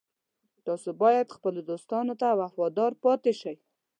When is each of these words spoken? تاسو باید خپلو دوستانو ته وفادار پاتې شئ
تاسو 0.65 0.89
باید 1.01 1.33
خپلو 1.35 1.59
دوستانو 1.69 2.13
ته 2.21 2.27
وفادار 2.41 2.91
پاتې 3.03 3.31
شئ 3.41 3.55